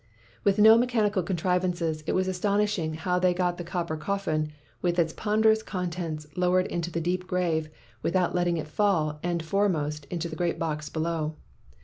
[0.43, 5.13] "With no mechanical contrivances, it was astonishing how they got the copper coffin, with its
[5.13, 7.69] ponderous contents, lowered into the deep grave
[8.01, 11.35] without letting it fall end foremost into the great box below.